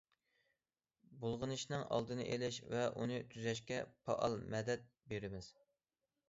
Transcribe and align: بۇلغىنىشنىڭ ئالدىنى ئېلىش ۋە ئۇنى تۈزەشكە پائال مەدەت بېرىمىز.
بۇلغىنىشنىڭ 1.23 1.83
ئالدىنى 1.97 2.25
ئېلىش 2.35 2.57
ۋە 2.71 2.87
ئۇنى 2.95 3.19
تۈزەشكە 3.35 3.79
پائال 4.09 4.39
مەدەت 4.57 4.89
بېرىمىز. 5.13 5.53